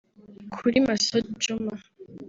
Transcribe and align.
Kuri 0.53 0.77
Masudi 0.85 1.31
Djuma 1.41 1.73